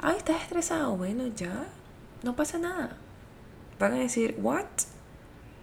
Ay, 0.00 0.16
estás 0.16 0.42
estresado. 0.42 0.96
Bueno, 0.96 1.28
ya, 1.28 1.66
no 2.24 2.34
pasa 2.34 2.58
nada. 2.58 2.96
Van 3.78 3.92
a 3.92 3.98
decir, 3.98 4.36
¿what? 4.40 4.66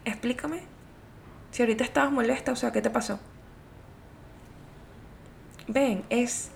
Explícame. 0.06 0.77
Si 1.58 1.64
ahorita 1.64 1.84
estabas 1.84 2.12
molesta, 2.12 2.52
o 2.52 2.56
sea, 2.56 2.72
¿qué 2.72 2.84
te 2.84 2.92
pasó? 2.92 3.20
Ven, 5.68 6.04
es, 6.12 6.52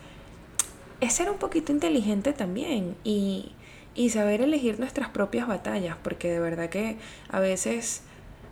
es 1.00 1.14
ser 1.14 1.32
un 1.32 1.40
poquito 1.40 1.72
inteligente 1.72 2.34
también 2.34 2.96
y, 3.04 3.54
y 3.96 4.12
saber 4.12 4.42
elegir 4.42 4.80
nuestras 4.80 5.10
propias 5.10 5.48
batallas, 5.48 5.98
porque 6.04 6.30
de 6.30 6.40
verdad 6.40 6.70
que 6.70 7.00
a 7.30 7.40
veces 7.40 8.04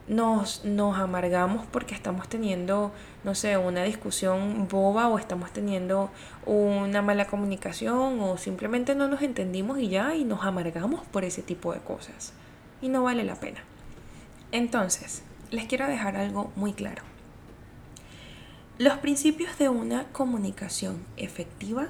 nos, 0.07 0.65
nos 0.65 0.97
amargamos 0.97 1.67
porque 1.67 1.93
estamos 1.93 2.27
teniendo, 2.27 2.93
no 3.23 3.35
sé, 3.35 3.55
una 3.57 3.83
discusión 3.83 4.67
boba 4.67 5.07
o 5.07 5.19
estamos 5.19 5.53
teniendo 5.53 6.09
una 6.47 7.03
mala 7.03 7.27
comunicación 7.27 8.19
o 8.21 8.37
simplemente 8.39 8.95
no 8.95 9.07
nos 9.07 9.21
entendimos 9.21 9.77
y 9.77 9.89
ya 9.89 10.15
y 10.15 10.23
nos 10.23 10.43
amargamos 10.43 11.05
por 11.11 11.25
ese 11.25 11.43
tipo 11.43 11.73
de 11.73 11.79
cosas. 11.81 12.33
Y 12.81 12.89
no 12.89 13.03
vale 13.03 13.23
la 13.23 13.35
pena. 13.35 13.59
Entonces, 14.51 15.21
les 15.51 15.65
quiero 15.65 15.87
dejar 15.87 16.15
algo 16.15 16.51
muy 16.55 16.73
claro. 16.73 17.03
Los 18.77 18.97
principios 18.99 19.57
de 19.57 19.69
una 19.69 20.05
comunicación 20.11 21.05
efectiva 21.17 21.89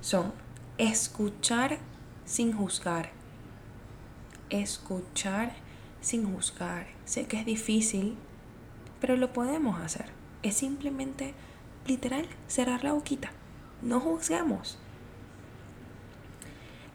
son 0.00 0.32
escuchar 0.78 1.78
sin 2.24 2.52
juzgar. 2.52 3.10
Escuchar 4.48 5.52
sin 6.00 6.32
juzgar. 6.32 6.86
Sé 7.04 7.26
que 7.26 7.38
es 7.38 7.46
difícil, 7.46 8.16
pero 9.00 9.16
lo 9.16 9.32
podemos 9.32 9.80
hacer. 9.80 10.06
Es 10.42 10.56
simplemente, 10.56 11.34
literal, 11.86 12.26
cerrar 12.48 12.84
la 12.84 12.92
boquita. 12.92 13.30
No 13.82 14.00
juzgamos. 14.00 14.78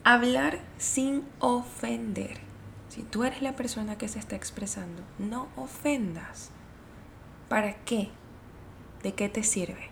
Hablar 0.03 0.59
sin 0.77 1.23
ofender. 1.39 2.46
Si 2.89 3.03
tú 3.03 3.23
eres 3.23 3.41
la 3.41 3.55
persona 3.55 3.97
que 3.97 4.07
se 4.07 4.19
está 4.19 4.35
expresando, 4.35 5.03
no 5.19 5.47
ofendas. 5.55 6.51
¿Para 7.49 7.75
qué? 7.83 8.09
¿De 9.03 9.13
qué 9.13 9.29
te 9.29 9.43
sirve? 9.43 9.89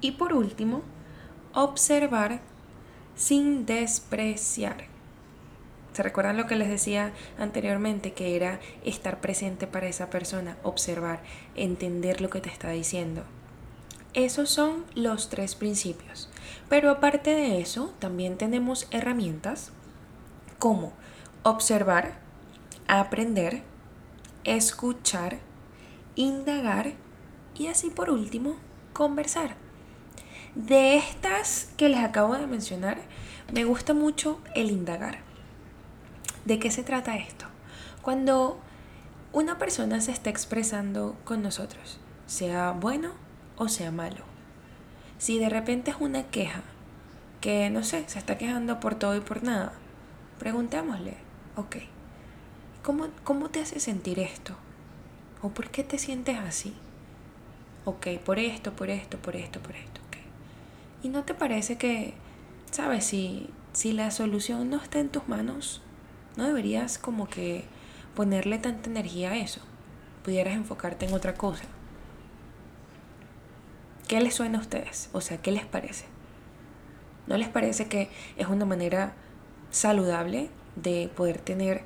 Y 0.00 0.12
por 0.12 0.32
último, 0.32 0.82
observar 1.52 2.40
sin 3.14 3.66
despreciar. 3.66 4.84
¿Se 5.92 6.02
recuerdan 6.02 6.36
lo 6.36 6.46
que 6.46 6.56
les 6.56 6.68
decía 6.68 7.12
anteriormente? 7.38 8.12
Que 8.12 8.36
era 8.36 8.60
estar 8.84 9.20
presente 9.20 9.66
para 9.66 9.88
esa 9.88 10.08
persona, 10.08 10.56
observar, 10.62 11.22
entender 11.56 12.20
lo 12.20 12.30
que 12.30 12.40
te 12.40 12.48
está 12.48 12.70
diciendo. 12.70 13.24
Esos 14.14 14.50
son 14.50 14.84
los 14.94 15.28
tres 15.28 15.54
principios. 15.54 16.30
Pero 16.68 16.90
aparte 16.90 17.34
de 17.34 17.60
eso, 17.60 17.92
también 17.98 18.38
tenemos 18.38 18.88
herramientas 18.90 19.72
como 20.60 20.92
observar, 21.42 22.12
aprender, 22.86 23.64
escuchar, 24.44 25.38
indagar 26.14 26.92
y 27.56 27.66
así 27.66 27.90
por 27.90 28.10
último, 28.10 28.56
conversar. 28.92 29.56
De 30.54 30.96
estas 30.96 31.70
que 31.76 31.88
les 31.88 32.00
acabo 32.00 32.36
de 32.36 32.46
mencionar, 32.46 32.98
me 33.52 33.64
gusta 33.64 33.94
mucho 33.94 34.40
el 34.54 34.70
indagar. 34.70 35.18
¿De 36.44 36.58
qué 36.58 36.70
se 36.70 36.84
trata 36.84 37.16
esto? 37.16 37.46
Cuando 38.02 38.60
una 39.32 39.58
persona 39.58 40.00
se 40.00 40.12
está 40.12 40.30
expresando 40.30 41.16
con 41.24 41.42
nosotros, 41.42 41.98
sea 42.26 42.72
bueno 42.72 43.12
o 43.56 43.68
sea 43.68 43.90
malo. 43.90 44.24
Si 45.18 45.38
de 45.38 45.48
repente 45.48 45.90
es 45.90 45.96
una 46.00 46.24
queja, 46.24 46.62
que 47.40 47.70
no 47.70 47.82
sé, 47.82 48.04
se 48.08 48.18
está 48.18 48.36
quejando 48.36 48.80
por 48.80 48.94
todo 48.94 49.16
y 49.16 49.20
por 49.20 49.42
nada, 49.42 49.72
preguntémosle, 50.40 51.18
Ok. 51.56 51.76
¿Cómo, 52.82 53.08
¿Cómo 53.24 53.50
te 53.50 53.60
hace 53.60 53.78
sentir 53.78 54.18
esto? 54.18 54.56
¿O 55.42 55.50
por 55.50 55.68
qué 55.68 55.84
te 55.84 55.98
sientes 55.98 56.38
así? 56.38 56.74
Ok, 57.84 58.06
por 58.24 58.38
esto, 58.38 58.72
por 58.72 58.88
esto, 58.88 59.18
por 59.18 59.36
esto, 59.36 59.60
por 59.60 59.76
esto. 59.76 60.00
Okay. 60.08 60.22
¿Y 61.02 61.08
no 61.10 61.24
te 61.24 61.34
parece 61.34 61.76
que, 61.76 62.14
sabes, 62.70 63.04
si, 63.04 63.50
si 63.74 63.92
la 63.92 64.10
solución 64.10 64.70
no 64.70 64.78
está 64.78 64.98
en 64.98 65.10
tus 65.10 65.28
manos, 65.28 65.82
no 66.36 66.44
deberías 66.44 66.96
como 66.96 67.28
que 67.28 67.64
ponerle 68.14 68.58
tanta 68.58 68.88
energía 68.88 69.32
a 69.32 69.36
eso? 69.36 69.60
Pudieras 70.24 70.54
enfocarte 70.54 71.04
en 71.06 71.12
otra 71.12 71.34
cosa. 71.34 71.64
¿Qué 74.08 74.18
les 74.20 74.34
suena 74.34 74.58
a 74.58 74.62
ustedes? 74.62 75.10
O 75.12 75.20
sea, 75.20 75.36
¿qué 75.36 75.52
les 75.52 75.66
parece? 75.66 76.06
¿No 77.26 77.36
les 77.36 77.48
parece 77.48 77.88
que 77.88 78.08
es 78.38 78.46
una 78.46 78.64
manera 78.64 79.14
saludable 79.70 80.50
de 80.76 81.10
poder 81.14 81.38
tener 81.38 81.82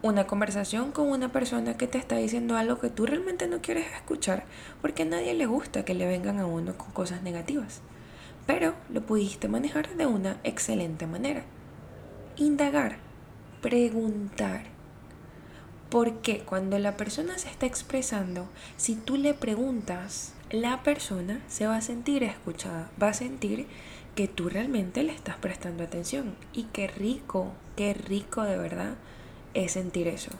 una 0.00 0.26
conversación 0.26 0.92
con 0.92 1.08
una 1.08 1.32
persona 1.32 1.76
que 1.76 1.88
te 1.88 1.98
está 1.98 2.16
diciendo 2.16 2.56
algo 2.56 2.78
que 2.78 2.90
tú 2.90 3.06
realmente 3.06 3.48
no 3.48 3.60
quieres 3.60 3.86
escuchar, 3.94 4.44
porque 4.80 5.02
a 5.02 5.06
nadie 5.06 5.34
le 5.34 5.46
gusta 5.46 5.84
que 5.84 5.94
le 5.94 6.06
vengan 6.06 6.38
a 6.38 6.46
uno 6.46 6.76
con 6.76 6.92
cosas 6.92 7.22
negativas. 7.22 7.80
Pero 8.46 8.74
lo 8.90 9.02
pudiste 9.02 9.48
manejar 9.48 9.94
de 9.96 10.06
una 10.06 10.38
excelente 10.44 11.06
manera. 11.06 11.42
Indagar, 12.36 12.98
preguntar. 13.60 14.62
Porque 15.90 16.40
cuando 16.40 16.78
la 16.78 16.96
persona 16.96 17.38
se 17.38 17.48
está 17.48 17.66
expresando, 17.66 18.46
si 18.76 18.94
tú 18.94 19.16
le 19.16 19.34
preguntas, 19.34 20.34
la 20.50 20.82
persona 20.82 21.40
se 21.48 21.66
va 21.66 21.76
a 21.76 21.82
sentir 21.82 22.22
escuchada, 22.22 22.90
va 23.02 23.08
a 23.08 23.14
sentir 23.14 23.66
que 24.18 24.26
tú 24.26 24.48
realmente 24.48 25.04
le 25.04 25.12
estás 25.12 25.36
prestando 25.36 25.84
atención. 25.84 26.34
Y 26.52 26.64
qué 26.72 26.88
rico, 26.88 27.52
qué 27.76 27.94
rico 27.94 28.42
de 28.42 28.58
verdad 28.58 28.96
es 29.54 29.70
sentir 29.70 30.08
eso. 30.08 30.32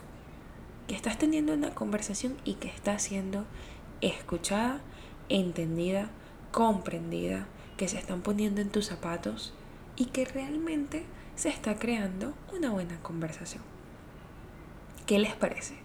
Que 0.89 0.95
estás 0.95 1.17
teniendo 1.17 1.53
una 1.53 1.73
conversación 1.73 2.35
y 2.43 2.55
que 2.55 2.67
estás 2.67 3.03
siendo 3.03 3.45
escuchada, 4.01 4.81
entendida, 5.29 6.09
comprendida, 6.51 7.47
que 7.77 7.87
se 7.87 7.97
están 7.97 8.19
poniendo 8.19 8.59
en 8.59 8.67
tus 8.67 8.87
zapatos 8.87 9.53
y 9.95 10.07
que 10.07 10.25
realmente 10.25 11.05
se 11.37 11.47
está 11.47 11.75
creando 11.75 12.33
una 12.53 12.71
buena 12.71 12.99
conversación. 13.01 13.63
¿Qué 15.05 15.19
les 15.19 15.35
parece? 15.35 15.75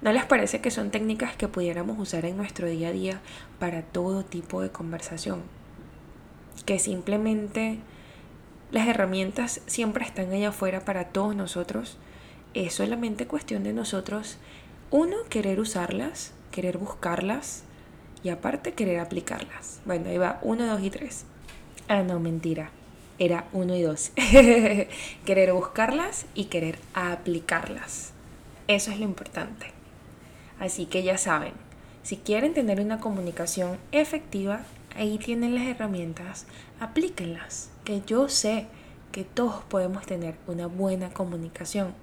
¿No 0.00 0.10
les 0.10 0.24
parece 0.24 0.62
que 0.62 0.70
son 0.70 0.90
técnicas 0.90 1.36
que 1.36 1.48
pudiéramos 1.48 1.98
usar 1.98 2.24
en 2.24 2.38
nuestro 2.38 2.66
día 2.66 2.88
a 2.88 2.92
día 2.92 3.20
para 3.58 3.82
todo 3.82 4.24
tipo 4.24 4.62
de 4.62 4.70
conversación? 4.70 5.57
Que 6.64 6.78
simplemente 6.78 7.78
las 8.70 8.86
herramientas 8.86 9.60
siempre 9.66 10.04
están 10.04 10.32
allá 10.32 10.50
afuera 10.50 10.84
para 10.84 11.08
todos 11.08 11.34
nosotros 11.34 11.98
es 12.54 12.74
solamente 12.74 13.26
cuestión 13.26 13.62
de 13.62 13.72
nosotros, 13.72 14.38
uno, 14.90 15.16
querer 15.28 15.60
usarlas, 15.60 16.32
querer 16.50 16.78
buscarlas 16.78 17.62
y 18.22 18.30
aparte 18.30 18.72
querer 18.72 19.00
aplicarlas. 19.00 19.80
Bueno, 19.84 20.08
ahí 20.08 20.18
va, 20.18 20.38
uno, 20.42 20.66
dos 20.66 20.82
y 20.82 20.90
tres. 20.90 21.24
Ah, 21.88 22.02
no, 22.02 22.20
mentira. 22.20 22.70
Era 23.18 23.46
uno 23.52 23.76
y 23.76 23.82
dos. 23.82 24.12
querer 25.24 25.52
buscarlas 25.52 26.26
y 26.34 26.46
querer 26.46 26.78
aplicarlas. 26.94 28.12
Eso 28.66 28.90
es 28.90 28.98
lo 28.98 29.04
importante. 29.04 29.66
Así 30.58 30.86
que 30.86 31.02
ya 31.02 31.18
saben, 31.18 31.52
si 32.02 32.16
quieren 32.16 32.54
tener 32.54 32.80
una 32.80 33.00
comunicación 33.00 33.78
efectiva, 33.92 34.62
ahí 34.96 35.18
tienen 35.18 35.54
las 35.54 35.66
herramientas, 35.66 36.46
aplíquenlas. 36.80 37.70
Que 37.84 38.02
yo 38.06 38.28
sé 38.28 38.66
que 39.12 39.24
todos 39.24 39.62
podemos 39.64 40.06
tener 40.06 40.36
una 40.46 40.66
buena 40.66 41.10
comunicación 41.10 41.94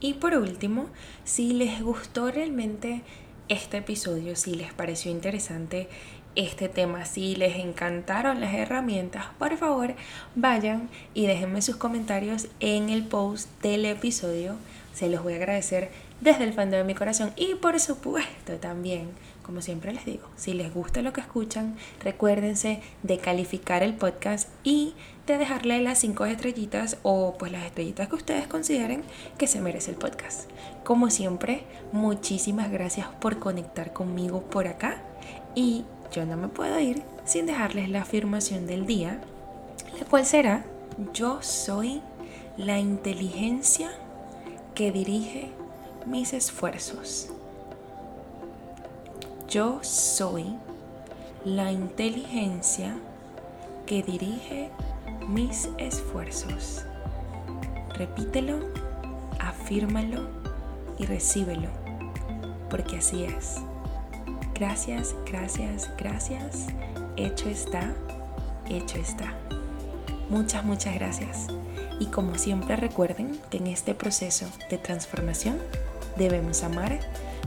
y 0.00 0.14
por 0.14 0.34
último, 0.34 0.86
si 1.24 1.52
les 1.52 1.82
gustó 1.82 2.30
realmente 2.30 3.02
este 3.48 3.78
episodio, 3.78 4.36
si 4.36 4.54
les 4.54 4.72
pareció 4.72 5.10
interesante 5.10 5.88
este 6.36 6.68
tema, 6.68 7.04
si 7.04 7.34
les 7.34 7.56
encantaron 7.56 8.40
las 8.40 8.54
herramientas, 8.54 9.26
por 9.38 9.56
favor 9.56 9.94
vayan 10.36 10.88
y 11.14 11.26
déjenme 11.26 11.62
sus 11.62 11.76
comentarios 11.76 12.46
en 12.60 12.90
el 12.90 13.02
post 13.04 13.48
del 13.60 13.86
episodio. 13.86 14.54
Se 14.94 15.08
los 15.08 15.24
voy 15.24 15.32
a 15.32 15.36
agradecer 15.36 15.90
desde 16.20 16.44
el 16.44 16.52
fondo 16.52 16.76
de 16.76 16.84
mi 16.84 16.94
corazón 16.94 17.32
y 17.34 17.56
por 17.56 17.80
supuesto 17.80 18.54
también 18.58 19.08
como 19.48 19.62
siempre 19.62 19.94
les 19.94 20.04
digo, 20.04 20.28
si 20.36 20.52
les 20.52 20.74
gusta 20.74 21.00
lo 21.00 21.14
que 21.14 21.22
escuchan, 21.22 21.74
recuérdense 22.04 22.82
de 23.02 23.16
calificar 23.16 23.82
el 23.82 23.94
podcast 23.94 24.50
y 24.62 24.92
de 25.26 25.38
dejarle 25.38 25.80
las 25.80 26.00
cinco 26.00 26.26
estrellitas 26.26 26.98
o 27.02 27.34
pues 27.38 27.50
las 27.50 27.64
estrellitas 27.64 28.08
que 28.08 28.16
ustedes 28.16 28.46
consideren 28.46 29.04
que 29.38 29.46
se 29.46 29.62
merece 29.62 29.92
el 29.92 29.96
podcast. 29.96 30.50
Como 30.84 31.08
siempre, 31.08 31.62
muchísimas 31.92 32.70
gracias 32.70 33.06
por 33.22 33.38
conectar 33.38 33.94
conmigo 33.94 34.42
por 34.42 34.66
acá 34.68 35.00
y 35.54 35.86
yo 36.12 36.26
no 36.26 36.36
me 36.36 36.48
puedo 36.48 36.78
ir 36.78 37.02
sin 37.24 37.46
dejarles 37.46 37.88
la 37.88 38.02
afirmación 38.02 38.66
del 38.66 38.84
día, 38.84 39.18
la 39.98 40.04
cual 40.04 40.26
será, 40.26 40.66
yo 41.14 41.40
soy 41.40 42.02
la 42.58 42.78
inteligencia 42.78 43.90
que 44.74 44.92
dirige 44.92 45.48
mis 46.04 46.34
esfuerzos. 46.34 47.30
Yo 49.48 49.78
soy 49.82 50.44
la 51.42 51.72
inteligencia 51.72 52.94
que 53.86 54.02
dirige 54.02 54.68
mis 55.26 55.70
esfuerzos. 55.78 56.84
Repítelo, 57.94 58.58
afírmalo 59.40 60.28
y 60.98 61.06
recíbelo, 61.06 61.70
porque 62.68 62.98
así 62.98 63.24
es. 63.24 63.56
Gracias, 64.52 65.14
gracias, 65.24 65.90
gracias. 65.96 66.66
Hecho 67.16 67.48
está, 67.48 67.94
hecho 68.68 68.98
está. 68.98 69.32
Muchas, 70.28 70.62
muchas 70.62 70.94
gracias. 70.94 71.46
Y 71.98 72.06
como 72.08 72.34
siempre 72.34 72.76
recuerden 72.76 73.40
que 73.48 73.56
en 73.56 73.68
este 73.68 73.94
proceso 73.94 74.44
de 74.68 74.76
transformación 74.76 75.58
debemos 76.18 76.62
amar, 76.64 77.00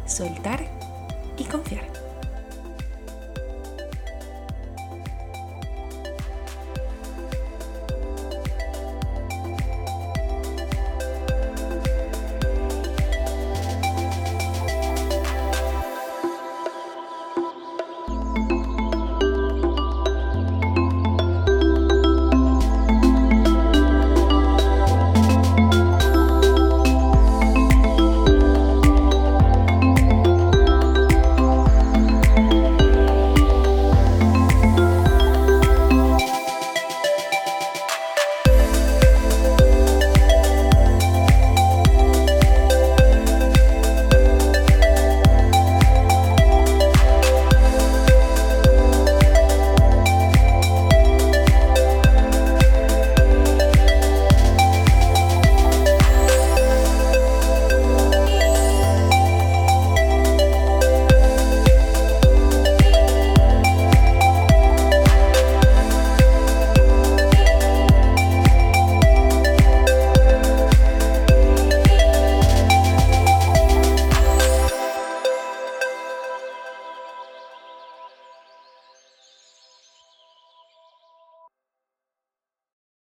soltar 0.08 0.91
y 1.42 1.44
confiar. 1.46 2.01